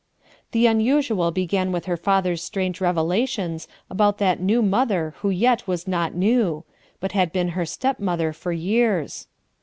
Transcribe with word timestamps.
The 0.51 0.65
unusual 0.65 1.29
began 1.29 1.71
with 1.71 1.85
her 1.85 1.95
father's 1.95 2.41
strange 2.41 2.81
revelations 2.81 3.67
about 3.87 4.17
that 4.17 4.39
new 4.39 4.63
mother 4.63 5.13
who 5.19 5.29
yet 5.29 5.67
was 5.67 5.87
not 5.87 6.15
new, 6.15 6.63
but 6.99 7.11
had 7.11 7.31
been 7.31 7.49
her 7.49 7.67
stepmother 7.67 8.33
for 8.33 8.51
years. 8.51 9.27